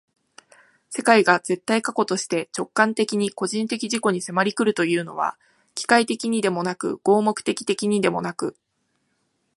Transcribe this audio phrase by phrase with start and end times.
[0.89, 5.37] 世界が絶対過去として直観的に個人的自己に迫り来るというのは、
[5.75, 8.55] 機械的にでもなく合目的的にでもなく、